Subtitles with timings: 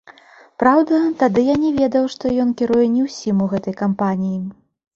[0.61, 4.45] Праўда, тады я не ведаў, што ён кіруе не ўсім у гэтай кампаніі.